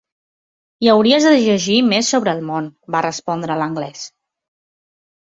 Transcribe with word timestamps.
"I 0.85 0.89
hauries 0.93 1.27
de 1.29 1.33
llegir 1.43 1.77
més 1.91 2.11
sobre 2.15 2.35
el 2.39 2.43
món" 2.49 2.73
va 2.97 3.05
respondre 3.11 3.63
l'anglès. 3.63 4.11